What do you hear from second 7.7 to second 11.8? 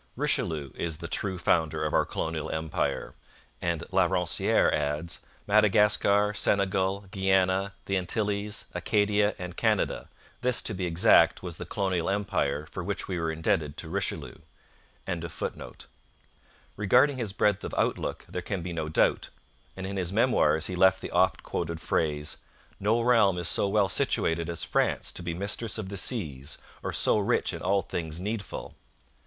the Antilles, Acadia, and Canada this, to be exact, was the